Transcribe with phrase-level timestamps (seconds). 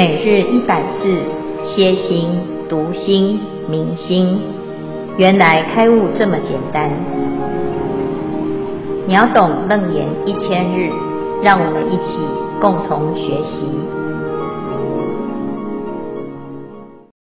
[0.00, 1.04] 每日一百字，
[1.62, 2.30] 歇心、
[2.70, 4.40] 读心、明心，
[5.18, 6.90] 原来开悟这么简单。
[9.06, 10.88] 秒懂楞严一千日，
[11.42, 12.16] 让我们一起
[12.62, 13.60] 共同学习。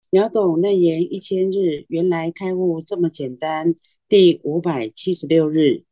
[0.09, 3.75] 秒懂楞严一千日，原来开悟这么简单。
[4.09, 5.83] 第五百七十六日，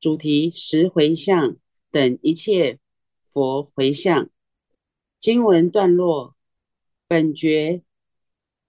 [0.00, 1.56] 主题：十回向
[1.92, 2.78] 等一切
[3.30, 4.30] 佛回向。
[5.20, 6.34] 经文段落：
[7.06, 7.82] 本觉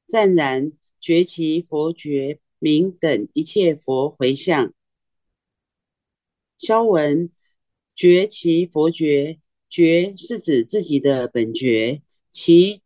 [0.05, 4.73] 湛然觉其佛觉明等一切佛回向。
[6.57, 7.29] 消文：
[7.95, 12.81] 觉其佛觉，觉是指自己的本觉，其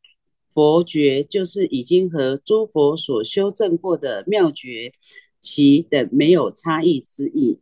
[0.53, 4.93] 佛觉就是已经和诸佛所修正过的妙觉，
[5.41, 7.59] 其等没有差异之意。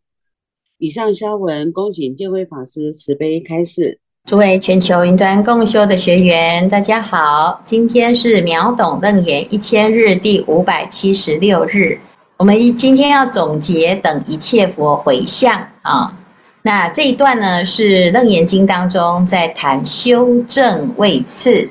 [0.77, 4.01] 以上消文，恭请见辉法师慈悲开示。
[4.26, 7.60] 诸位全球云端共修的学员，大家好！
[7.66, 11.99] 今天是秒懂楞严一千日第五百七十六日。
[12.38, 16.18] 我们今天要总结等一切佛回向啊。
[16.62, 21.70] 那这一段呢，是楞严经当中在谈修正位次，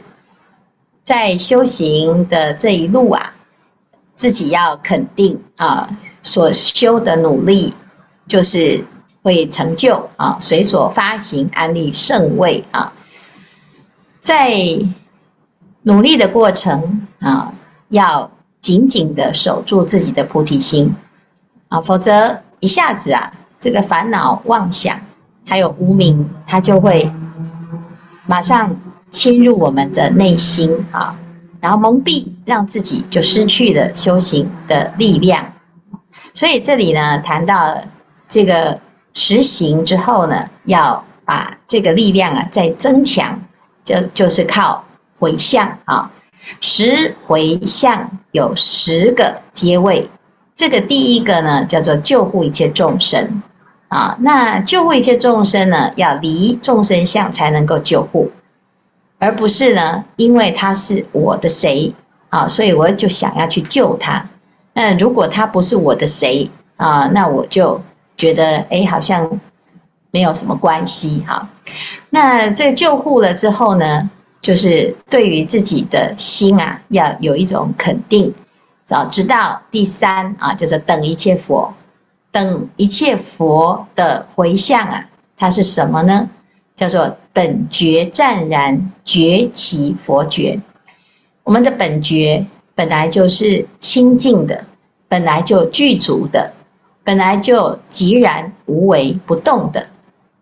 [1.03, 3.33] 在修行的这一路啊，
[4.15, 5.89] 自己要肯定啊，
[6.23, 7.73] 所修的努力
[8.29, 8.85] 就是。
[9.23, 12.93] 会成就啊，随所发行安立圣位啊，
[14.21, 14.53] 在
[15.83, 17.55] 努力的过程啊，
[17.91, 20.93] 要紧紧的守住自己的菩提心
[21.69, 25.01] 啊，否则一下子啊，这个烦恼妄想
[25.47, 27.09] 还有无明，它就会
[28.27, 28.75] 马上
[29.13, 31.17] 侵入我们的内心啊，
[31.61, 35.45] 然后蒙蔽，让自己就失去了修行的力量。
[36.35, 37.81] 所以这里呢，谈到
[38.27, 38.81] 这个。
[39.15, 43.39] 实行之后呢，要把这个力量啊再增强，
[43.85, 44.85] 就就是靠
[45.19, 46.11] 回向啊。
[46.61, 50.09] 十回向有十个阶位，
[50.55, 53.43] 这个第一个呢叫做救护一切众生
[53.89, 54.17] 啊。
[54.21, 58.31] 那救护一切众生呢，要离众生相才能够救护，
[59.19, 61.95] 而不是呢因为他是我的谁
[62.31, 64.27] 啊，所以我就想要去救他。
[64.73, 67.81] 那如果他不是我的谁啊，那我就。
[68.17, 69.41] 觉得哎，好像
[70.11, 71.49] 没有什么关系哈。
[72.11, 78.33] 那这救护了之后呢，就是对于自己的心啊，要有一种肯定。
[78.85, 81.73] 早知道第三啊，叫做等一切佛，
[82.31, 85.05] 等一切佛的回向啊，
[85.37, 86.29] 它是什么呢？
[86.75, 90.59] 叫做本觉湛然觉其佛觉。
[91.45, 94.65] 我们的本觉本来就是清净的，
[95.09, 96.53] 本来就具足的。
[97.05, 99.89] 本来就寂然无为不动的，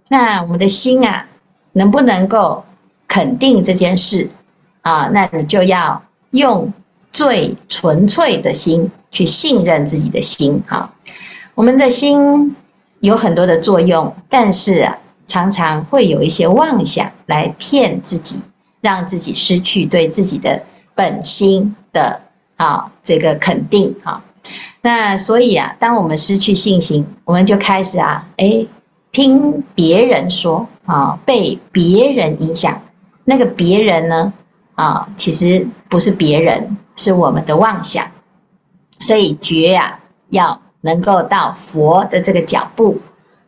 [0.09, 1.27] 那我们的心啊，
[1.73, 2.63] 能不能够
[3.09, 4.29] 肯定这件事
[4.83, 5.09] 啊？
[5.13, 6.73] 那你就要用
[7.11, 10.93] 最纯粹的心去信任自己的心啊。
[11.55, 12.55] 我们的心
[13.01, 18.43] 有很多的作用，但是啊，常常会有一些妄想来骗自己，
[18.81, 20.63] 让自己失去对自己的
[20.95, 22.21] 本心的
[22.57, 24.23] 啊这个肯定啊。
[24.83, 28.67] 那所以啊，当我们失去信心，我们就开始啊，诶，
[29.13, 32.81] 听别人说啊，被别人影响。
[33.25, 34.33] 那个别人呢，
[34.75, 38.05] 啊，其实不是别人，是我们的妄想。
[39.01, 42.99] 所以觉啊，要能够到佛的这个脚步，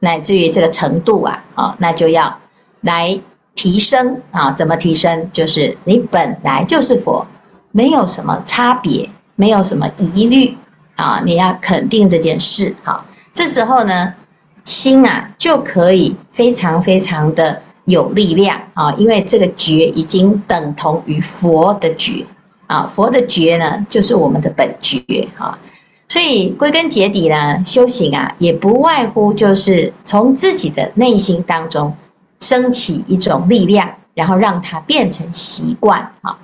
[0.00, 2.38] 乃至于这个程度啊，啊，那就要
[2.82, 3.18] 来
[3.54, 4.52] 提升啊。
[4.52, 5.30] 怎么提升？
[5.32, 7.26] 就是你本来就是佛，
[7.70, 10.54] 没有什么差别，没有什么疑虑。
[11.02, 13.04] 啊，你要肯定这件事，好，
[13.34, 14.14] 这时候呢，
[14.62, 18.56] 心啊就可以非常非常的有力量。
[18.74, 22.24] 啊，因为这个觉已经等同于佛的觉。
[22.68, 25.02] 啊，佛的觉呢就是我们的本觉。
[25.36, 25.58] 啊，
[26.06, 31.92] 所以归根结底呢，修行啊也不外乎就是从自己的内心当中
[32.38, 36.00] 升起一种力量，然后让它变成习惯。
[36.20, 36.38] 啊，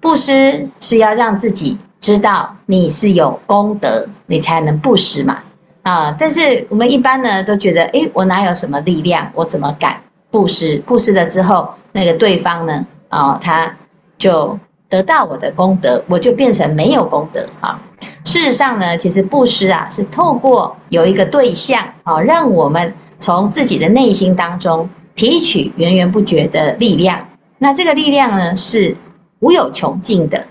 [0.00, 1.76] 布施是要让自己。
[2.00, 5.38] 知道你是有功德，你才能布施嘛
[5.82, 6.14] 啊！
[6.18, 10.00] 但是我们一般呢都觉得，诶，我哪有什么力量，我怎么敢
[10.30, 10.76] 布施？
[10.86, 13.74] 布施了之后，那个对方呢啊，他
[14.16, 14.58] 就
[14.88, 17.80] 得到我的功德，我就变成没有功德啊！
[18.24, 27.18] 事实上呢，其实布施啊是透过有一个对象啊，让我们从自己的内心当中提取源源不绝的力量。
[27.58, 28.96] 那这个力量呢是
[29.40, 30.44] 无有穷尽的。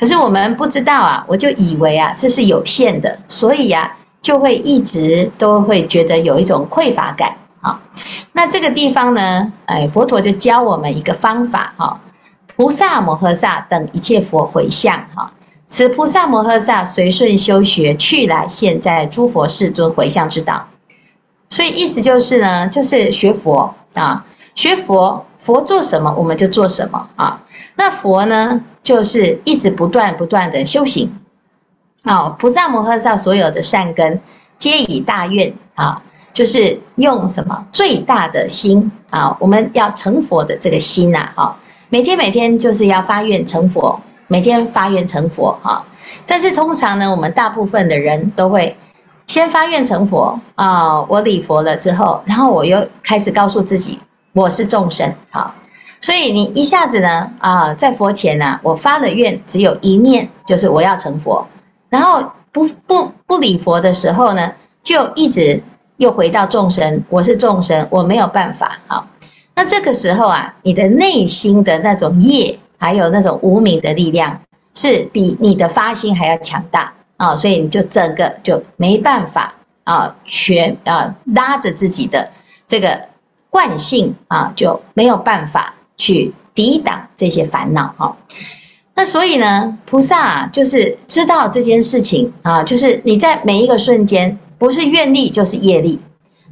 [0.00, 7.78] 可是我们不知道啊，我就以为啊这是有限的，所以啊就会一直都会觉得有一种匮乏感啊。
[8.32, 12.00] 那这个地方呢，哎，佛陀就教我们一个方法哈，
[12.56, 15.30] 菩萨摩诃萨等一切佛回向哈。
[15.66, 20.66] 此菩萨摩诃萨随顺修学去来现在诸佛世尊回向之道。
[21.50, 24.24] 所以意思就是呢，就是学佛啊，
[24.54, 27.42] 学佛，佛做什么我们就做什么啊。
[27.80, 31.10] 那佛呢，就是一直不断不断的修行。
[32.02, 34.20] 啊，菩萨摩诃萨所有的善根，
[34.58, 36.02] 皆以大愿啊，
[36.34, 41.56] 就是用什么最大的心啊，我们要成佛的这个心呐，哈，
[41.88, 43.98] 每天每天就是要发愿成佛，
[44.28, 45.82] 每天发愿成佛哈。
[46.26, 48.76] 但是通常呢，我们大部分的人都会
[49.26, 53.98] 先发愿成佛啊，我礼佛了之后，然后我又开始告诉自己
[54.34, 55.54] 我是众生，好。
[56.00, 61.46] 所以你一下子呢，啊，在佛前呢，我发了愿，只有一念，就是我要成佛。
[61.90, 64.50] 然后不不不礼佛的时候呢，
[64.82, 65.62] 就一直
[65.98, 68.78] 又回到众生，我是众生，我没有办法。
[68.86, 69.06] 好，
[69.54, 74.40] 那这个时候啊，你的内心的那种业，还有那种无明的力量，
[74.72, 79.52] 是比你的发心还要强大啊，所以你就整个就没办法
[79.84, 82.30] 啊，全啊拉着自己的
[82.66, 82.98] 这个
[83.50, 85.74] 惯性啊，就没有办法。
[86.00, 88.16] 去抵挡这些烦恼哈，
[88.94, 96.00] 那所以呢，菩萨，就是知道这件事情啊，就是你在每一个瞬间，不是愿力就是业力，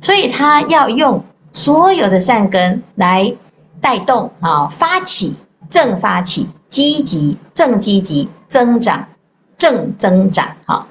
[0.01, 1.25] 所以他要用
[1.55, 3.35] 所有的善根来
[3.81, 5.35] 带动啊，发起
[5.71, 9.09] 正发起积极正积极增长
[9.57, 10.87] 正增长哈，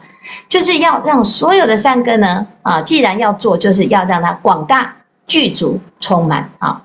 [0.49, 4.95] 就是要让所有的善根呢啊，既然要做，就是要让它广大
[5.27, 6.81] 具足充满啊。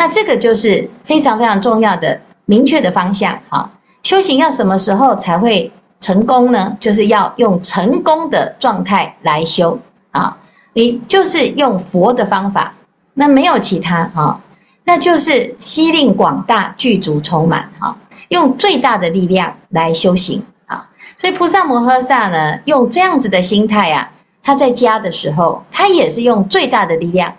[0.00, 3.70] 那这个就是非常非常重要的明确的方向哈。
[4.02, 5.70] 修行要什么时候才会
[6.00, 6.74] 成功呢？
[6.80, 9.78] 就是要用成功的状态来修
[10.12, 10.38] 啊。
[10.72, 12.72] 你就是用佛的方法，
[13.12, 14.40] 那没有其他啊，
[14.84, 17.94] 那就是悉令广大具足充满哈，
[18.28, 20.88] 用最大的力量来修行啊。
[21.18, 24.10] 所以菩萨摩诃萨呢，用这样子的心态啊，
[24.42, 27.36] 他在家的时候，他也是用最大的力量，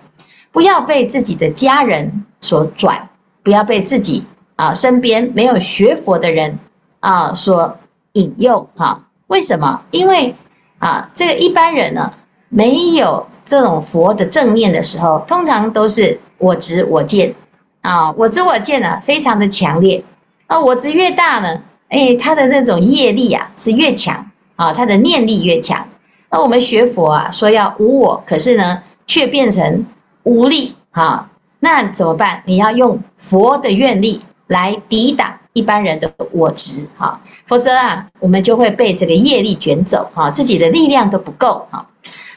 [0.52, 2.24] 不要被自己的家人。
[2.42, 3.08] 所转，
[3.42, 4.24] 不要被自己
[4.58, 6.60] 啊身边没有学佛的人
[7.00, 7.78] 啊所
[8.14, 9.00] 引诱哈。
[9.28, 9.82] 为什么？
[9.92, 10.36] 因为
[10.80, 12.12] 啊，这个一般人呢，
[12.50, 17.34] 没有这种佛的正念的时候，通常都是我执我见
[17.82, 20.04] 啊，我执我见呢非常的强烈
[20.48, 25.88] 啊，我执越大呢，哎，他的那种业力啊是越强啊，他的念力越强。
[26.30, 29.86] 那我们学佛啊，说要无我，可是呢，却变成
[30.24, 31.30] 无力哈。
[31.64, 32.42] 那怎么办？
[32.46, 41.86] 你要用佛的愿力来抵挡一般人的我执，哈，否则啊，我们就会被这个业力卷走，哈，自己的力量都不够，哈，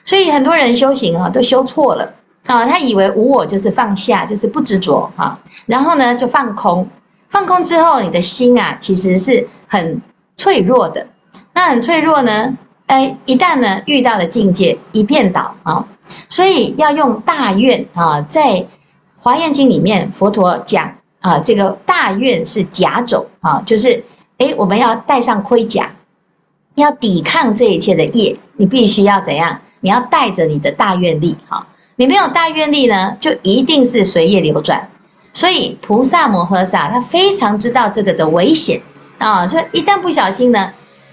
[0.04, 2.04] 所以很多人修行啊，都修错了，
[2.46, 6.86] 啊，他以为无我就是放下，就是不执着，哈，然后呢就放空，
[7.30, 10.02] 放空之后，你的心啊，其实是很
[10.36, 11.06] 脆弱的，
[11.54, 12.54] 那很脆弱呢，
[12.88, 15.82] 哎，一旦呢遇到了境界，一遍倒啊，
[16.28, 18.66] 所以要用大愿啊，在。
[19.24, 24.04] 华严经里面，佛陀讲啊，这个大愿是甲种啊，就是
[24.36, 25.90] 诶，我们要戴上盔甲，
[26.74, 29.58] 要抵抗这一切的业，你必须要怎样？
[29.80, 34.86] 你要带着你的大愿力哈，你没有大愿力呢，就一定是随业流转。
[35.32, 38.78] 所以菩萨摩诃萨他非常知道这个的危险
[39.16, 40.70] 啊，所以一旦不小心呢，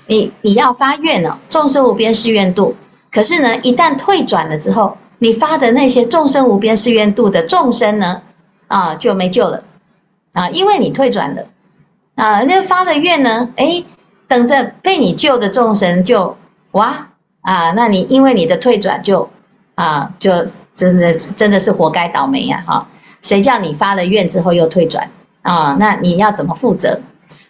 [0.07, 2.75] 你你要发愿了，众生无边誓愿度，
[3.09, 4.97] 可是呢，一旦退转了之后。
[5.23, 8.23] 你发的那些众生无边誓愿度的众生呢，
[8.67, 9.63] 啊，就没救了，
[10.33, 11.45] 啊，因为你退转了，
[12.15, 13.85] 啊，那发的愿呢，诶，
[14.27, 16.35] 等着被你救的众生就
[16.71, 17.09] 哇，
[17.41, 19.29] 啊，那你因为你的退转就，
[19.75, 20.31] 啊，就
[20.73, 22.87] 真的真的是活该倒霉呀，哈，
[23.21, 25.07] 谁叫你发了愿之后又退转
[25.43, 25.77] 啊？
[25.79, 26.99] 那你要怎么负责？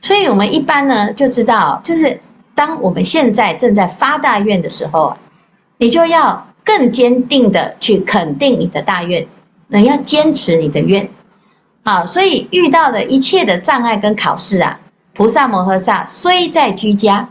[0.02, 2.20] 所以我们一般呢就知道，就是
[2.54, 5.16] 当我们现在正在发大愿的时候，
[5.78, 6.46] 你就要。
[6.78, 9.28] 更坚定的去肯定你的大愿，
[9.68, 11.10] 你要坚持你的愿，
[11.84, 14.80] 好，所以遇到的一切的障碍跟考试啊，
[15.14, 17.28] 菩萨摩诃萨虽在居家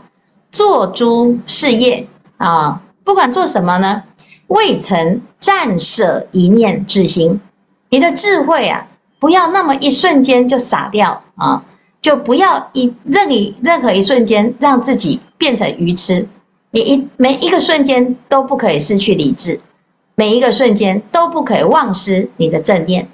[0.51, 2.07] 做诸事业
[2.37, 4.03] 啊，不管做什么呢，
[4.45, 7.41] 未曾暂舍一念之心，
[7.89, 8.85] 你的智慧啊，
[9.19, 11.63] 不要那么一瞬间就洒掉啊，
[11.99, 16.27] 就不要一任意任何一瞬间让自己变成愚痴。
[16.71, 19.59] 你一每一个瞬间都不可以失去理智，
[20.15, 23.07] 每一个瞬间都不可以忘失你的正念。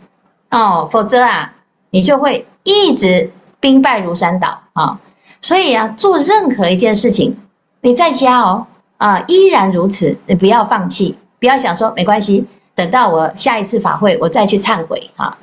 [0.51, 1.53] 哦，否则啊，
[1.89, 4.99] 你就会一直兵败如山倒啊、
[5.41, 7.35] 所以啊，做任何一件事情，
[7.81, 12.45] 你在家哦啊，依然如此，你不要放弃，不要想说没关系，
[12.75, 15.35] 等到我下一次法会我再去忏悔哈、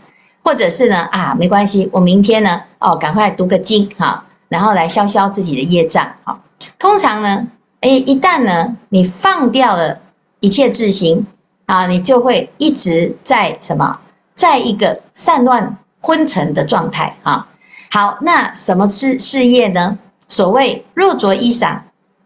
[0.42, 6.06] 或者是呢啊，没关系，我明天呢哦，赶快读个经哈，然后来消消自己的业障。
[6.22, 6.40] 好，
[6.78, 7.46] 通常呢，
[7.84, 10.00] 哎，一旦呢你放掉了
[10.40, 11.26] 一切智心
[11.66, 13.98] 啊，你就会一直在什么，
[14.34, 17.46] 在一个散乱昏沉的状态啊。
[17.90, 19.98] 好，那什么是事业呢？
[20.28, 21.78] 所谓若着衣裳，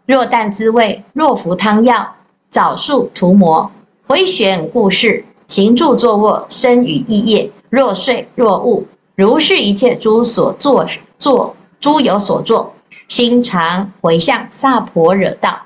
[0.06, 2.14] 若啖滋味，若服汤药，
[2.48, 3.68] 早宿涂抹，
[4.06, 8.86] 回旋故事，行住坐卧，身语意业，若睡若悟，
[9.16, 10.86] 如是一切诸所作
[11.18, 12.72] 作诸有所作，
[13.08, 15.58] 心常回向萨婆惹道。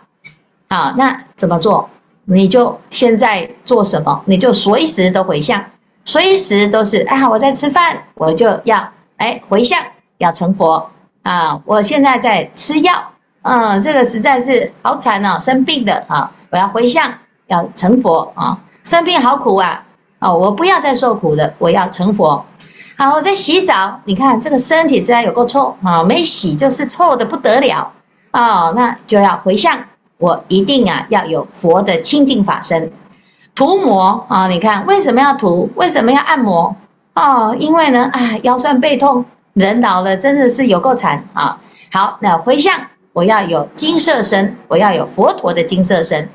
[0.71, 1.89] 好，那怎么做？
[2.25, 4.23] 你就现在做什么？
[4.25, 5.63] 你就随时都回向，
[6.05, 7.29] 随时都是啊！
[7.29, 9.79] 我在吃饭，我就要哎回向，
[10.19, 10.89] 要成佛。
[11.23, 11.61] 啊！
[11.65, 12.95] 我现在在吃药，
[13.43, 17.15] 嗯，这个实在是好惨哦，生病的啊，我要回向，
[17.47, 18.59] 要成佛啊！
[18.83, 19.85] 生病好苦啊，
[20.19, 22.45] 哦，我不要再受苦了，我要成佛。
[23.03, 27.93] 好，我在洗澡，你看这个身体实在有够臭啊，没洗就是臭的不得了
[28.31, 29.77] 啊，那就要回向，
[30.19, 32.93] 我一定啊要有佛的清净法身。
[33.57, 35.69] 涂抹啊，你看为什么要涂？
[35.75, 36.77] 为什么要按摩？
[37.15, 39.25] 哦，因为呢，啊，腰酸背痛。
[39.55, 41.59] 人老了真的是有够惨啊！
[41.91, 46.31] 好，那回向，我要有金色身，我要有佛陀的金色身。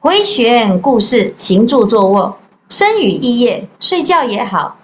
[0.00, 2.36] 回旋故事，行住坐卧，
[2.68, 4.77] 身语意业，睡觉也好，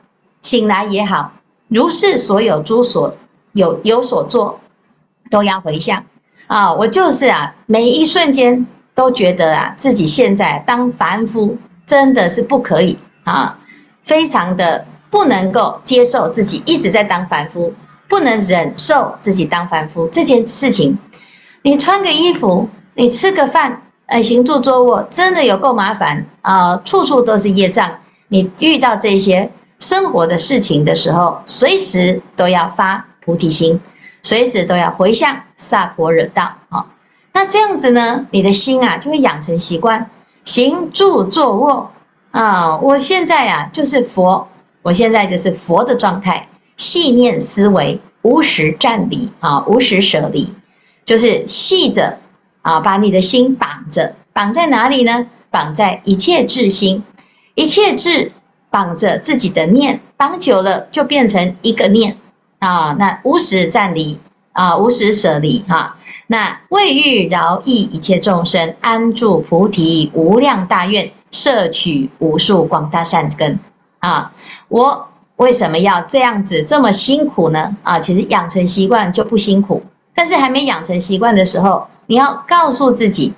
[0.45, 1.33] 醒来也好，
[1.69, 3.17] 如是所有诸所
[3.55, 4.61] 有有所作，
[5.31, 6.05] 都要回向
[6.47, 6.71] 啊！
[6.75, 13.59] 我就是啊，每一瞬间都觉得啊，自己现在当凡夫真的是不可以啊，
[14.03, 14.87] 非常的。
[15.15, 17.73] 不能够接受自己一直在当凡夫，
[18.09, 20.99] 不能忍受自己当凡夫这件事情。
[21.63, 27.89] 你穿个衣服，你吃个饭，呃，行住坐卧，真的有够麻烦啊，处处都是业障。
[28.27, 29.49] 你遇到这些
[29.85, 33.79] 生活的事情的时候，随时都要发菩提心，
[34.23, 36.57] 随时都要回向萨婆惹道。
[36.71, 36.87] 啊，
[37.35, 40.11] 那这样子呢，你的心啊就会养成习惯，
[40.43, 41.91] 行住坐卧
[42.31, 44.49] 啊，我现在啊就是佛。
[44.81, 46.49] 我现在就是佛的状态，
[46.79, 50.55] 系念思维，无时暂离啊，无时舍离，
[51.05, 52.19] 就是系着
[52.63, 55.27] 啊，把你的心绑着，绑在哪里呢？
[55.51, 57.05] 绑在一切智心，
[57.55, 58.33] 一切智
[58.75, 62.17] 绑着自己的念，绑久了就变成一个念
[62.59, 64.19] 啊，那无时暂离
[64.51, 73.57] 啊，无时舍离哈、啊，那为欲饶益一切众生，安住菩提无量大愿，摄取无数广大善根。
[74.01, 74.33] 啊，
[74.67, 77.77] 我为什么要这样子这么辛苦呢？
[77.85, 79.81] 啊，其实养成习惯就不辛苦，
[80.13, 83.33] 但是还没养成习惯的时候，你要告诉自己，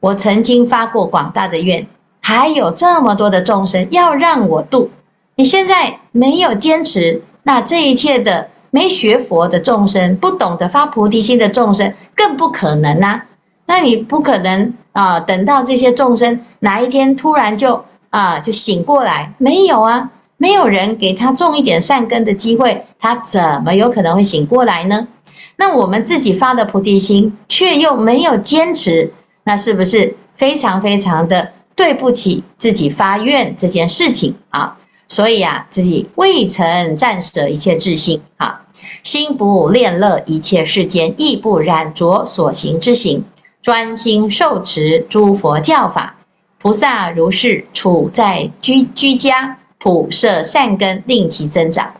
[0.00, 1.86] 我曾经发过广大的愿，
[2.24, 4.90] 还有这么多的众生要让我度。
[5.36, 13.26] 你现在没有坚持，那这一切的没学佛的众生，不懂得发菩提心的众生，更不可能啊。
[13.66, 17.84] 那你不可能啊，等到这些众生哪一天突然就。
[18.14, 20.08] 啊，就醒过来没有啊？
[20.36, 25.08] 没有人给他种一点善根的机会，他怎么有可能会醒过来呢？
[25.56, 29.12] 那我们自己发的菩提心，却又没有坚持，
[29.42, 34.76] 那是不是非常非常的对不起自己发愿这件事情啊？
[35.08, 38.62] 所以啊，自己未曾暂舍一切智心啊，
[39.02, 43.22] 心不恋乐一切世间，亦不染着所行之行，
[43.60, 46.16] 专心受持诸佛教法。
[46.58, 51.92] 菩萨如是处在居居家，普摄善根，令其增长。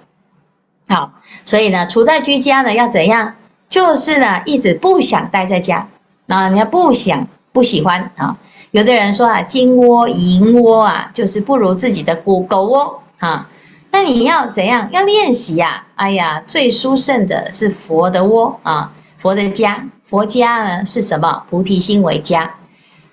[0.89, 1.13] 好，
[1.45, 3.35] 所以呢，处在居家呢，要怎样？
[3.69, 5.89] 就是呢，一直不想待在家
[6.29, 8.39] 啊，你要不想不喜欢啊。
[8.75, 13.49] 有的人说啊，金窝银窝啊，就是不如自己的狗狗窝啊。
[13.93, 14.89] 那你要怎样？
[14.91, 15.87] 要练习呀。
[15.95, 19.89] 哎呀，最殊胜的是佛的窝啊，佛的家。
[20.03, 21.45] 佛家呢是什么？
[21.49, 22.53] 菩提心为家。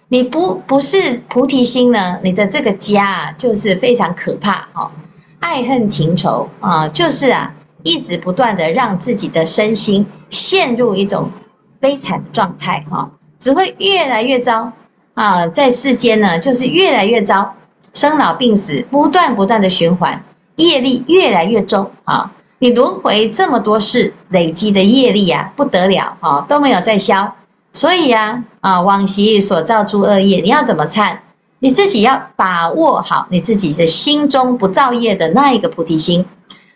[0.07, 2.17] 你不不是菩提心呢？
[2.23, 4.89] 你的这个家啊，就是非常可怕哦，
[5.41, 7.53] 爱恨情仇啊，就是啊，
[7.83, 11.29] 一直不断的让自己的身心陷入一种
[11.79, 14.71] 悲惨的状态哈，只会越来越糟
[15.13, 17.53] 啊，在世间呢，就是越来越糟，
[17.93, 20.23] 生老病死不断不断的循环，
[20.55, 27.35] 业力越来越重啊，你轮回这么多世累积的业力啊，不得了啊，都没有在消。
[27.73, 31.17] 所以呀，啊，往昔所造诸恶业，你要怎么忏？
[31.59, 36.25] 你自己要把握好你自己的心中不造业的那一个菩提心，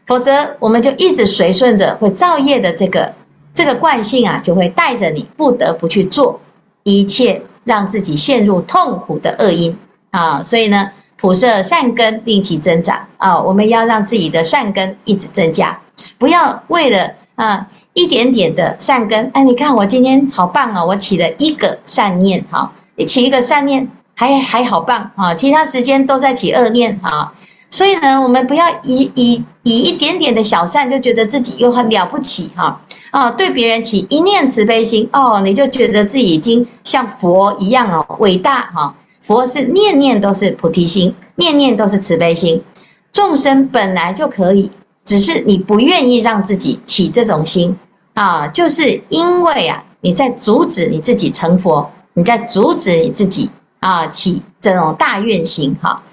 [0.06, 3.12] 否则我们就一直随顺着会造业的这个
[3.52, 6.40] 这个惯性啊，就会带着你不得不去做
[6.84, 9.78] 一切让自己陷入痛苦的恶因
[10.12, 10.42] 啊。
[10.42, 13.38] 所以呢，普摄善根，令其增长啊！
[13.40, 15.78] 我们要让自己的善根一直增加，
[16.18, 19.30] 不要为了啊一点点的善根。
[19.34, 20.86] 哎，你看我今天好棒啊！
[20.86, 25.34] 我起了一个善念，哈，你起一个善念还还好棒啊！
[25.34, 27.34] 其他时间都在起恶念啊！
[27.70, 32.80] 所以呢，我们不要以以以一点点的小善就觉得自己又很了不起哈！
[33.38, 38.94] 对别人起一念慈悲心哦，你就觉得自己已经像佛一样哦，伟大哈！
[39.22, 42.62] 佛是念念都是菩提心，念念都是慈悲心，
[43.14, 44.70] 众生本来就可以，
[45.06, 47.76] 只是你不愿意让自己起这种心
[48.16, 56.04] 啊，就是因为啊，你在阻止你自己成佛，你在阻止你自己啊起这种大愿心哈，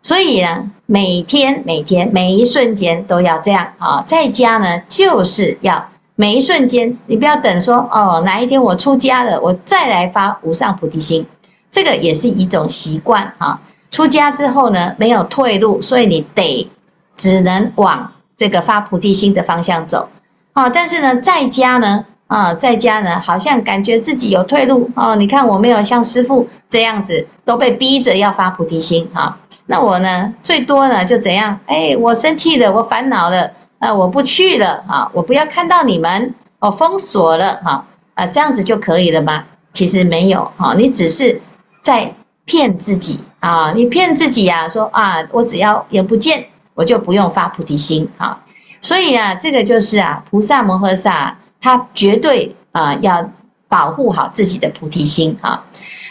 [0.00, 11.26] 所以呢，每天每天每一瞬间都要这样啊，在家呢就是要每一瞬间，你不要等说哦，哪一天我出家了，我再来发无上菩提心。
[11.70, 13.58] 这个也是一种习惯哈。
[13.90, 16.70] 出家之后呢，没有退路，所以你得
[17.14, 20.08] 只能往这个发菩提心的方向走
[20.52, 20.68] 啊。
[20.68, 25.16] 但是呢，在家呢，啊，在家呢，好像感觉自己有退路哦。
[25.16, 29.38] 你看我没有像师父这样子，都被逼着要发菩提心哈。
[29.66, 31.58] 那我呢，最多呢就怎样？
[31.66, 33.50] 哎，我生气了，我烦恼了，
[33.82, 37.84] 啊，我不去了啊，我不要看到你们，我封锁了哈
[38.14, 39.44] 啊，这样子就可以了吗？
[39.72, 41.40] 其实没有哈，你只是。
[41.82, 43.72] 在骗自己啊！
[43.74, 48.40] 你骗自己呀、啊，说啊，我只要眼不见，我就不用发菩提心啊。
[48.80, 53.28] 所以啊，这个就是啊，菩萨摩诃萨他绝对啊要
[53.66, 55.64] 保护好自己的菩提心啊。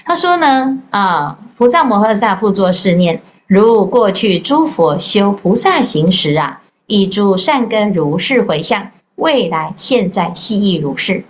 [0.03, 6.61] 他说呢啊，菩萨摩诃萨复作是念：如过去诸佛修菩萨行时啊，
[6.91, 11.24] 以诸善根如是回向；未来现在悉亦如是。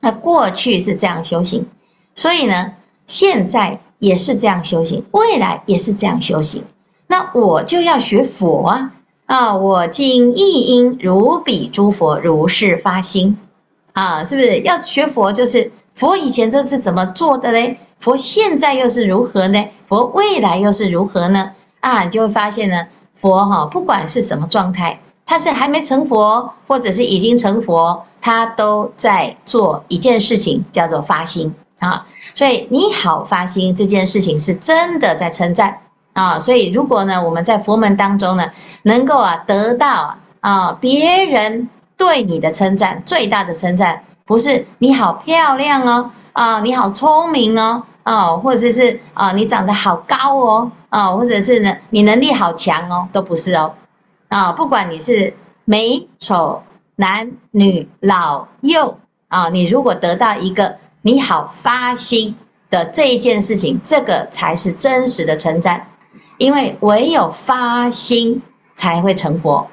[0.00, 1.66] 那过去是这样修行，
[2.14, 2.74] 所以呢。
[3.04, 6.64] 现在也是这样修行，未来也是这样修行。
[7.08, 8.92] 那我就要学佛啊！
[9.26, 13.36] 啊，我今亦应如彼诸佛如是发心
[13.92, 14.22] 啊！
[14.24, 15.32] 是不是要学佛？
[15.32, 17.76] 就是佛以前这是怎么做的嘞？
[17.98, 19.62] 佛现在又是如何呢？
[19.86, 21.50] 佛未来又是如何呢？
[21.80, 31.54] 啊，你就会发现呢，佛哈，不管是什么状态，他是还没成佛，或者是已经成佛，他都在做一件事情，叫做发心。
[31.80, 35.76] 啊，所以你好发心这件事情是真的在称赞
[36.12, 38.48] 啊，所以如果呢，我们在佛门当中呢，
[38.84, 53.74] 能够啊得到啊别人对你的称赞，最大的称赞不是你好漂亮哦，啊你好聪明哦，啊或者是啊你长得好高哦，啊或者是呢你能力好强哦，都不是哦，
[54.28, 55.32] 啊不管你是
[55.64, 56.62] 美丑
[56.96, 60.76] 男女老幼啊，你如果得到一个。
[61.04, 62.32] 你好，发心
[62.70, 65.84] 的这一件事情，这个才是真实的称赞，
[66.38, 68.40] 因为唯有发心
[68.76, 69.66] 才会成佛。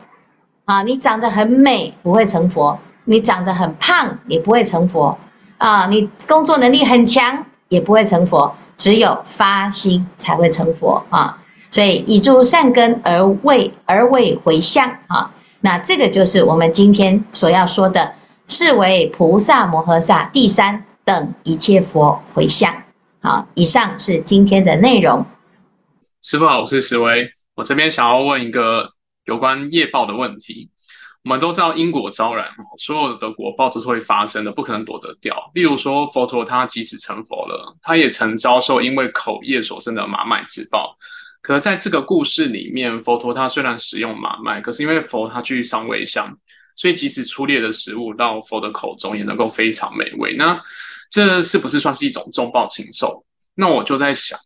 [0.66, 5.16] 啊，你长得很美不会成佛，你长得很胖也不会成佛，
[5.60, 11.42] 啊，你工作能力很强也不会成佛，只有发心才会成佛啊。
[11.72, 18.14] 所以以诸善根而为而为回向啊，那这个就是我们今天所要说的，
[18.48, 20.86] 是为菩萨摩诃萨第三。
[21.06, 22.72] 等一切佛回向。
[23.20, 25.26] 好，以上是今天的内容。
[26.22, 28.92] 师父好，我是石威，我这边想要问一个
[29.26, 30.70] 有关业报的问题。
[31.24, 35.36] 我们都知道因果昭然，所有的果报都是会发生的，不可能躲得掉。
[35.54, 40.98] 例如说，佛陀他即使成佛了，他也曾遭受因为口业所生的马麦之报。
[41.42, 46.34] 可是在这个故事里面，佛陀他虽然使用马麦，可是因为佛他具上位相，
[46.76, 50.36] 所以即使粗劣的食物到佛的口中，也能够非常美味。
[50.38, 50.60] 那
[51.12, 53.24] 这是不是算是一种重报轻受？
[53.56, 54.40] 那我就在想，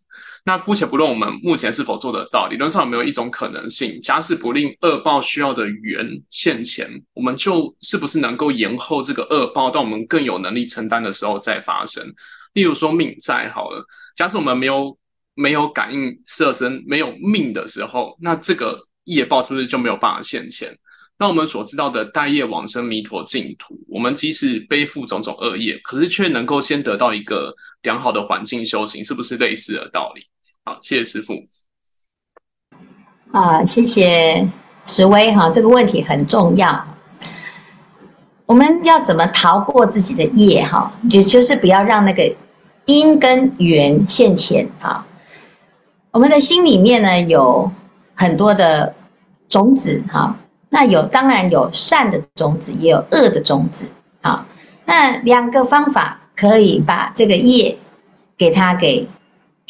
[0.46, 12.06] 那姑且不论我们目前是否做得到，理论上有没有一种可能性，假使不令恶报需要的缘现前，我们就是不是能够延后这个恶报，到我们更有能力承担的时候再发生？
[12.52, 13.82] 例如说命债好了，
[14.18, 14.98] 假使我们没有
[15.34, 20.78] 没有感应色身，没有命的时候，那这个业报是不是就没有办法现前？
[21.18, 30.22] 那我们所知道的待业往生弥陀净土，我们即使背负种种恶业，可是却能够先得到一个良好的环境修行，是不是类似的道理？
[30.66, 31.34] 好，谢谢师傅。
[33.34, 34.48] 啊，谢谢
[34.86, 36.88] 石威哈，这个问题很重要。
[38.46, 40.92] 我们要怎么逃过自己的业哈？
[41.10, 42.34] 就就是不要让那个
[42.86, 45.06] 因跟缘现前啊。
[46.12, 47.70] 我们的心里面呢，有
[48.14, 48.96] 很多的
[49.50, 50.38] 种子哈。
[50.70, 53.88] 那有当然有善的种子，也有恶的种子。
[54.22, 54.46] 啊，
[54.86, 57.78] 那两个方法可以把这个业
[58.38, 59.08] 给它给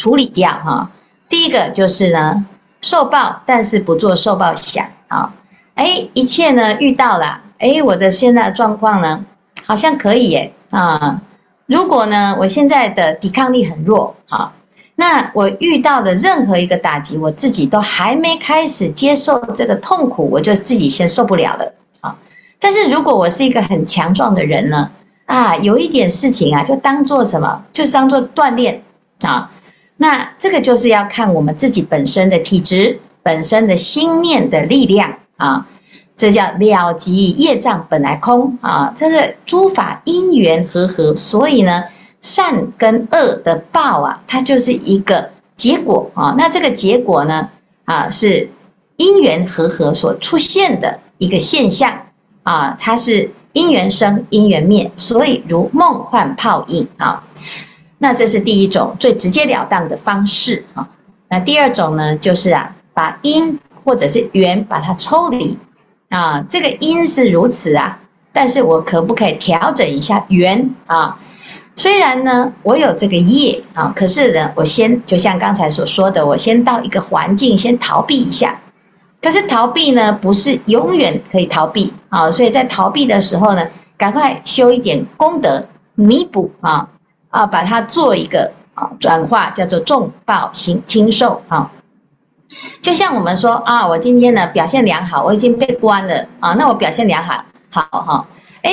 [0.04, 0.90] 处理掉哈。
[1.30, 2.46] 第一个就是呢，
[2.82, 5.34] 受报，但是不做受报想啊。
[5.76, 9.24] 哎，一切呢遇到了，哎，我的现在的状况呢，
[9.66, 11.22] 好像可以耶啊。
[11.68, 14.52] 如果呢，我现在的抵抗力很弱，啊，
[14.96, 22.14] 那我遇到的任何一个打击，我自己都还没开始接受这个痛苦，我就自己先受不了了啊。
[22.60, 24.92] 但是如果我是一个很强壮的人呢，
[25.28, 28.84] 啊，有一点事情啊，就当做什么，就当做锻炼
[29.22, 29.50] 啊。
[29.98, 35.66] 那这个就是要看我们自己本身的体质、本身的心念的力量啊。
[36.16, 38.94] 这叫了即业障本来空啊。
[38.96, 41.84] 这个诸法因缘和合，所以呢，
[42.22, 46.36] 善跟恶的报啊，它就是一个结果啊。
[46.38, 47.50] 那这个结果呢，
[47.86, 48.48] 啊，是
[48.98, 51.92] 因缘和合所出现的一个现象
[52.44, 52.78] 啊。
[52.80, 57.24] 它是因缘生，因缘灭，所以如梦幻泡影啊。
[58.04, 60.86] 那这是第一种最直截了当的方式啊。
[61.30, 65.58] 那第二种呢，就是啊，把因或者是缘把它抽离
[66.10, 66.44] 啊。
[66.50, 67.98] 这个因是如此啊，
[68.34, 71.18] 但是我可不可以调整一下缘啊？
[71.78, 78.60] 虽然呢，我有这个业啊，可是呢，我先就像刚才所说的，我先到一个环境先逃避一下。
[79.22, 82.30] 可是逃避呢，不是永远可以逃避啊。
[82.30, 86.90] 所以在逃避的时候呢，赶快修一点功德弥补啊。
[87.34, 91.72] 啊，把它做一个啊转化，叫做重报轻轻受啊。
[92.80, 98.28] 就像我们说啊，我今天呢表现良好，我已经被关了啊，那我表现良好，好哈。
[98.62, 98.72] 哎，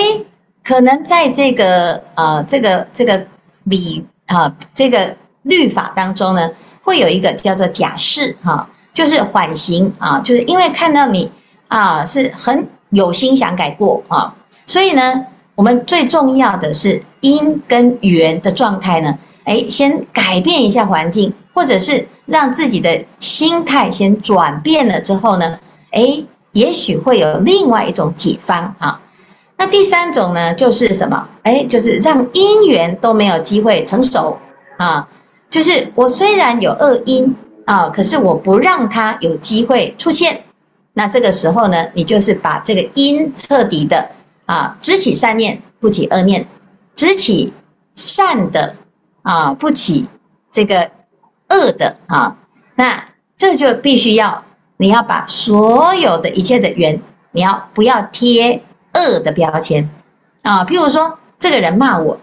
[0.62, 3.26] 可能在这个呃这个这个
[3.64, 6.50] 理啊这个律法当中呢，
[6.82, 11.32] 会有一个叫做假释哈，就是缓刑啊，就是因为看到你
[11.68, 14.34] 啊是很有心想改过啊，
[14.66, 15.24] 所以呢。
[15.56, 25.58] 我们最重要的是因跟缘的状态呢，哎，先改变一下环境，或者是让自己的心态先转变了之后呢，
[25.90, 29.00] 哎，也许会有另外一种解方啊。
[29.56, 31.28] 那第三种呢，就是什么？
[31.42, 34.38] 哎，就是让因缘都没有机会成熟
[34.78, 35.08] 啊。
[35.48, 40.42] 就是我虽然有恶因啊，可是我不让它有机会出现。
[40.94, 44.10] 那这个时候呢，你就是把这个因彻底的。
[44.46, 46.42] 啊，只起善念，不起恶念；
[46.94, 47.52] 只起
[47.96, 48.74] 善的
[49.22, 50.06] 啊，不起
[50.50, 50.90] 这个
[51.48, 52.36] 恶的啊。
[52.74, 53.04] 那
[53.36, 54.44] 这就必须要
[54.76, 57.00] 你要把所有的一切的缘，
[57.32, 58.62] 你要不要贴
[58.94, 59.88] 恶的标签
[60.42, 60.64] 啊？
[60.64, 62.18] 譬如说，这个人骂我，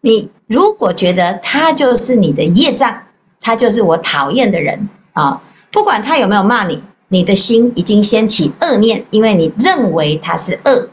[0.00, 2.96] 你如果觉得他就是你的业障，
[3.40, 10.88] 他就是我讨厌的人啊，不管他有没有骂你，你的心已经掀起恶念，因为你认为他是恶。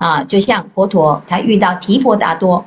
[0.00, 2.64] 啊，就像佛陀他遇到提婆达多，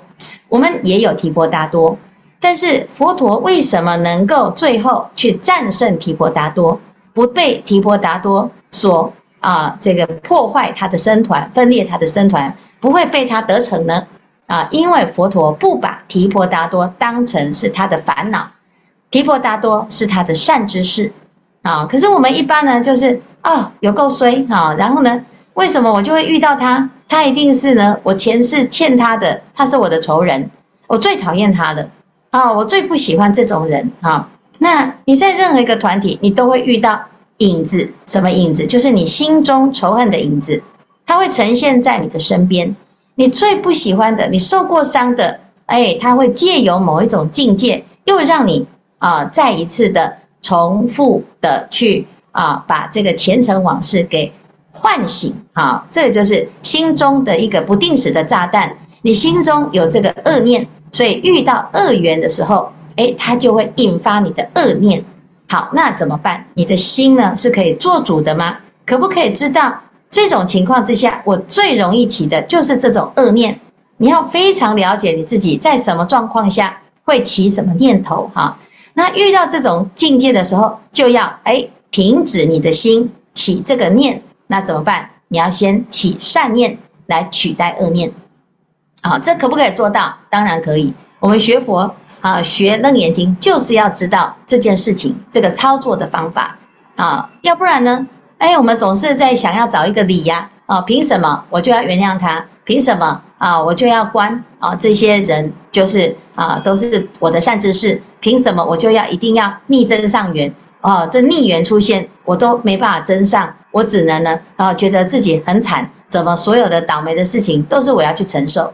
[0.49, 1.97] 我们也有提婆达多，
[2.39, 6.79] 但是佛陀为什么能够最后去战胜提婆达多，
[7.11, 14.05] 不被提婆达多所啊这个破坏他的僧团，分裂他的僧团，不会被他得逞呢？
[14.45, 18.45] 啊，因为佛陀不把提婆达多当成是他的烦恼，
[19.09, 21.11] 提婆达多是他的善知识
[21.63, 21.83] 啊。
[21.87, 25.19] 可是我们一般呢，就是啊有够衰啊，然后呢，
[25.55, 26.89] 为什么我就会遇到他？
[27.07, 30.49] 他一定是呢，我前世欠他的，他是我的仇人，
[30.87, 31.87] 我最讨厌他的
[32.31, 34.27] 啊，我最不喜欢这种人啊。
[34.57, 36.99] 那你在任何一个团体，你都会遇到
[37.37, 38.65] 影子，什么影子？
[38.65, 40.61] 就是你心中仇恨的影子，
[41.05, 42.75] 它会呈现在你的身边。
[43.15, 48.65] 你最不喜欢的，你受过伤的，哎，他会借由某一种境界，又让你
[48.97, 54.31] 啊，再一次的重复的去啊，把这个前尘往事给。
[54.73, 58.75] 唤醒啊，这个就是心中的一个不定时的炸弹。
[59.03, 65.03] 你心中有这个恶念，所以遇到恶缘的时候，诶，它就会引发你的恶念。
[65.47, 66.43] 好，那怎么办？
[66.55, 68.57] 你的心呢是可以做主的吗？
[68.85, 73.59] 可不可以知道这种情况之下，我最容易起的就是这种恶念？
[73.97, 78.57] 你要非常了解你自己在什么状况下会起什么念头哈。
[78.95, 84.21] 那遇到这种境界的时候，就要诶停止你的心起这个念。
[84.53, 85.09] 那怎么办？
[85.29, 88.13] 你要先起善念来取代恶念，
[89.01, 90.13] 啊，这可不可以做到？
[90.29, 90.93] 当然可以。
[91.19, 96.55] 我们学佛啊，学楞严经就是要知道这件事情，这个操作的方法
[96.95, 98.05] 啊，要不然呢？
[98.37, 102.45] 哎，我们总是在想要找一个理呀，啊，凭什么我就要原谅他？
[102.63, 104.75] 凭什么啊，我就要关啊？
[104.75, 110.53] 这些人就是啊，都是我的善知识，凭什么我就要一定要逆增上缘？
[110.81, 113.51] 哦，这逆缘出现，我都没办法增上。
[113.73, 118.71] 我只能呢，啊，觉得自己很惨，怎么所有的倒霉的事情都是我要去承受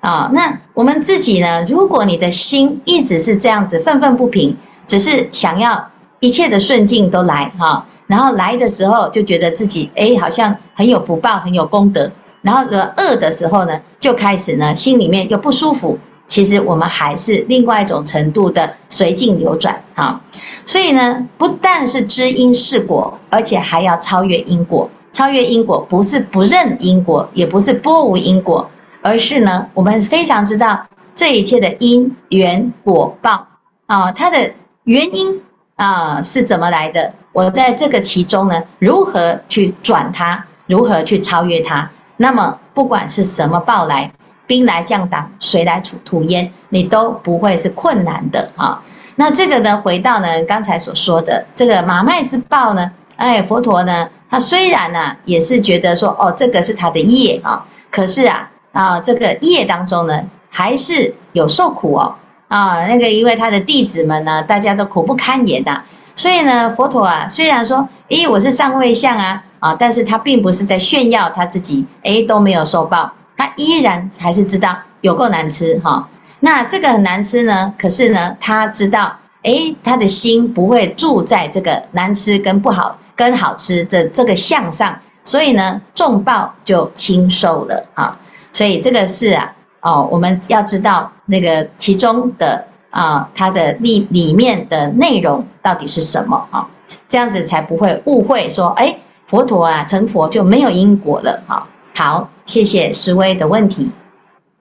[0.00, 0.30] 啊？
[0.32, 1.64] 那我们自己呢？
[1.64, 4.54] 如果你的心一直是这样子愤愤不平，
[4.86, 12.12] 只是想要一切的顺境都来哈，然后来的时候就觉得自己哎好像很有福报，很有功德。
[12.42, 15.98] 然后呢，饿的时候呢，就开始呢，心里面又不舒服。
[16.32, 20.18] 其实我们还是另外一种程度的随境流转啊。
[20.64, 24.88] 所以呢，不但是知因是果，而且还要超越因果。
[25.12, 28.66] 超越因果不是不认因果，也不是拨无因果，
[29.02, 30.82] 而是呢，我们非常知道
[31.14, 33.46] 这一切的因缘果报
[33.84, 34.50] 啊，它的
[34.84, 35.38] 原因
[35.76, 37.12] 啊是怎么来的？
[37.34, 40.42] 我在这个其中呢，如何去转它？
[40.66, 41.90] 如何去超越它？
[42.16, 44.10] 那么，不管是什么报来，
[44.46, 48.82] 兵来将挡，水来土土掩，你都不会是困难的啊。
[49.16, 62.14] 那这个呢，回到呢刚才所说的这个马麦之报呢，哎，佛陀呢，他虽然呢、啊、也是觉得说，哦，这个是他的业啊，可是啊啊，这个业当中呢，还是有受苦哦
[62.48, 65.84] 啊，那个因为他的弟子们呢，大家都苦不堪言呐、啊，
[66.16, 69.44] 所以呢，佛陀啊，虽然说，咦，我是上位相啊。
[69.62, 73.08] 啊，但是他并不是在炫耀他自己，诶，都没有受报，
[73.42, 76.08] 他依然还是知道有够难吃哈。
[76.38, 88.16] 那这个很难吃呢，可是呢，他知道，诶，他的心不会住在这个难吃跟不好跟好吃的这个相上，所以呢，重报就轻受了啊。
[88.52, 96.64] 所以这个是啊，哦，我们要知道那个其中的啊，它的里里面的内容到底是什么啊？
[97.08, 98.96] 这样子才不会误会说，诶。
[99.24, 101.42] 佛陀啊，成佛就没有因果了。
[101.46, 103.92] 好，好，谢谢师威的问题。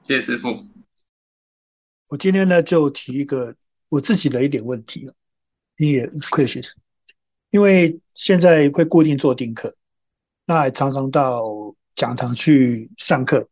[0.04, 0.50] 谢谢师父。
[2.10, 3.56] 我今天呢，就提一个
[3.88, 5.10] 我自己的一点问题，
[5.78, 6.76] 你也可以学习。
[7.52, 9.74] 因为现在会固定做定课，
[10.46, 11.44] 那还常常到
[11.96, 13.48] 讲堂去上课。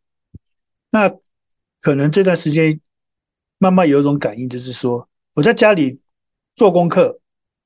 [0.89, 1.09] 那
[1.79, 2.79] 可能这段时间
[3.59, 6.01] 慢慢有一种感应，就是说我在家里
[6.53, 7.17] 做功课，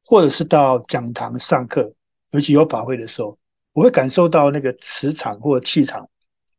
[0.03, 1.91] 或者是到讲堂上课，
[2.31, 3.35] 尤其有法会的时候。
[3.73, 6.07] 我会感受到那个磁场或气场，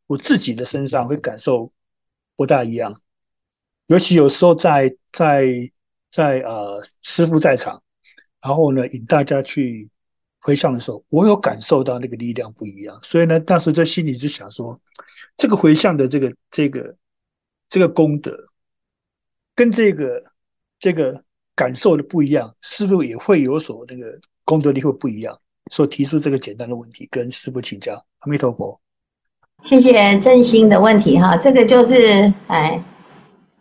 [0.07, 1.71] 我自己的身上会感受
[2.35, 3.01] 不大一样。
[3.87, 5.71] 尤其有时候在在
[6.11, 7.81] 在呃师傅在场，
[8.41, 9.89] 然后呢引大家去
[10.39, 12.99] 回向的时候，我有感受到那个力量不一样。
[13.01, 14.79] 所以呢，当时在心里就想说，
[15.35, 16.95] 这个回向的这个这个
[17.69, 18.37] 这个功德，
[19.53, 20.21] 跟这个
[20.79, 21.23] 这个
[21.55, 25.39] 感受的不一样，是不是也会有所那个功德力会不一样？
[25.71, 27.93] 所提出这个简单的问题，跟师父请教。
[28.19, 28.79] 阿弥陀佛，
[29.63, 32.81] 谢谢真心的问题哈，这个就是哎，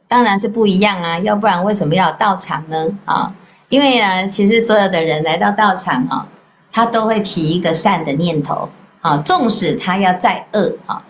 [0.07, 2.87] 当然是不一样啊，要不然为什么要到场呢？
[3.05, 3.35] 啊，
[3.69, 6.29] 因为呢，其实所有的人来到道场啊，
[6.71, 8.69] 他都会起一个善的念头
[9.01, 11.03] 啊，纵使他要再恶啊，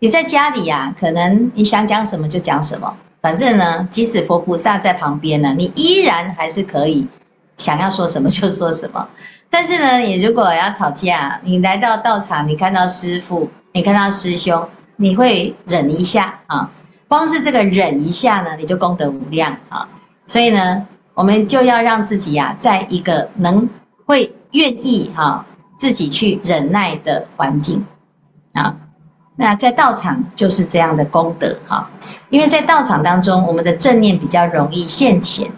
[0.00, 7.06] 你在家里呀，可能你想讲什么就讲什么，反正呢，即使佛菩萨在旁边呢，你依然还是可以
[7.56, 9.08] 想要说什么就说什么。
[9.54, 16.70] 但是呢，你如果要吵架，你来到道场，你看到师傅，你看到师兄，你会忍一下啊。
[17.06, 19.86] 光是这个忍一下呢，你就功德无量啊。
[20.24, 23.68] 所以呢，我们就要让自己呀、啊，在一个能
[24.06, 27.84] 会愿意哈、啊、自己去忍耐的环境
[28.54, 28.74] 啊。
[29.36, 31.90] 那在道场就是这样的功德哈、
[32.30, 35.50] 因为在道场当中，我们的正念比较容易现前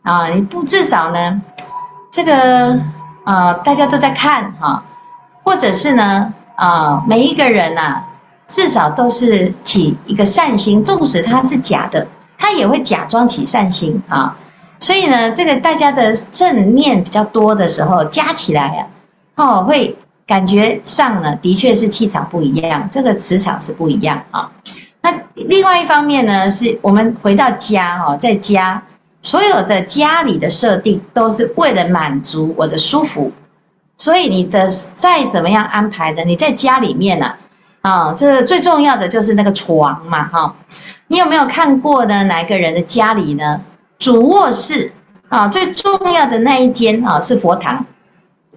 [0.00, 0.28] 啊。
[0.28, 1.42] 你不至少呢，
[2.10, 2.80] 这个。
[3.24, 4.82] 啊、呃，大家都在看哈，
[5.42, 8.04] 或者是呢，啊、每一个人呐、啊，
[8.46, 12.06] 至少都是起一个善心，纵使他是假的，
[12.36, 14.36] 他也会假装起善心啊。
[14.78, 18.86] 所以呢，这个大家的正念比较多的时候，加起来啊，
[19.36, 24.50] 哦，会感觉上呢，的确是气场不一样，这个磁场是不一样啊。
[25.00, 28.82] 那另外一方面呢，是我们回到家哈，在家。
[29.24, 33.32] 所有的家里的设定都是为了满足我的舒服，
[33.96, 37.34] 所以你的再怎么样安排的，你在家里面呢，
[37.80, 40.54] 啊，这最重要的就是那个床嘛，哈，
[41.08, 42.24] 你有没有看过呢？
[42.24, 43.62] 哪个人的家里呢？
[43.98, 44.92] 主卧室
[45.30, 47.82] 啊，最重要的那一间啊是佛堂，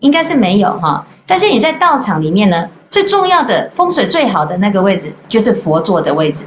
[0.02, 1.08] 应该是没有哈。
[1.26, 6.44] 但是你在道场里面呢，最重要的风水最好的那个位置就是佛坐的位置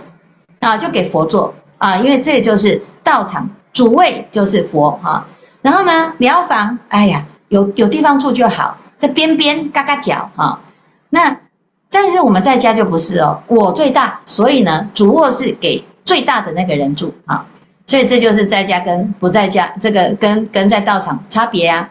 [0.59, 3.49] 啊，就给佛坐啊，因为这就是道场。
[3.73, 5.25] 主位就是佛哈，
[5.63, 10.61] 然后呢，寮房，哎呀，有有地方住就好，在边边嘎嘎角哈。
[11.11, 11.37] 那
[11.89, 17.47] 但是我们在家就不是哦，我最大，所以呢，主卧是给最大的那个人住啊。
[17.87, 21.89] 所以这就是在家跟不在家，这个跟跟在道场差别啊。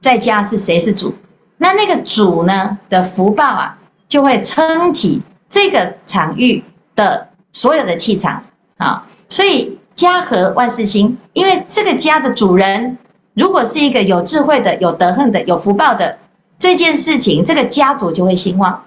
[0.00, 1.14] 在家是谁是主？
[1.58, 6.64] 那那个主呢的福报啊，就会撑起这个场域
[6.94, 8.42] 的所有的气场
[8.78, 9.06] 啊。
[9.28, 9.76] 所以。
[10.00, 12.96] 家和万事兴，因为这个家的主人，
[13.34, 16.16] 如果是一个有智慧的、有德行的、有福报的，
[16.58, 18.82] 这件事情，这个家族就会兴旺。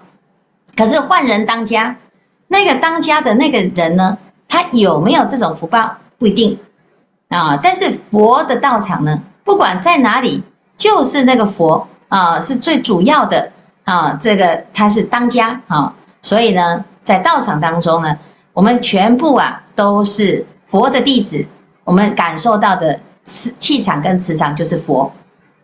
[0.76, 1.94] 可是换人当家，
[2.48, 6.58] 那个当家的那个人呢，他有没有这种福报不一定
[7.28, 7.56] 啊。
[7.62, 10.42] 但是佛的道场呢，不管在哪里，
[10.76, 13.52] 就是那个佛啊是最主要的
[13.84, 14.18] 啊。
[14.20, 18.18] 这个他是当家啊，所以呢，在道场当中呢，
[18.52, 21.46] 我们全部啊都是佛的弟子，
[21.84, 25.12] 我们感受到的气气场跟磁场就是佛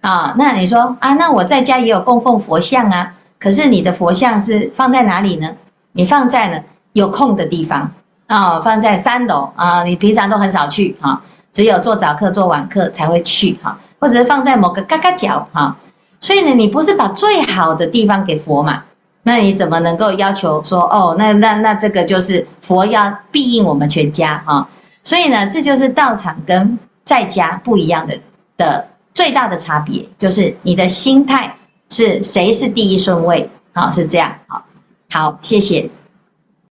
[0.02, 0.32] 啊。
[0.38, 3.12] 那你说啊，那我在家也有供奉佛像啊。
[3.36, 5.50] 可是你的佛像是放在哪里呢？
[5.94, 6.60] 你放在呢
[6.92, 7.90] 有空的地方
[8.28, 11.20] 啊，放在三楼啊，你平常都很少去哈，
[11.52, 15.76] 只有做早课、做晚课才会去哈，或者是放在某个嘎嘎角哈。
[16.20, 18.84] 所以呢，你不是把最好的地方给佛嘛？
[19.24, 24.68] 那你怎么能够要求说哦，那那那这个就是佛要庇应我们全家哈？
[25.02, 28.18] 所以呢，这就是道场跟在家不一样的
[28.56, 31.56] 的最大的差别，就是你的心态。
[31.92, 33.50] 是谁是第一顺位？
[33.72, 34.32] 好，是这样。
[34.46, 34.64] 好，
[35.10, 35.90] 好，谢谢。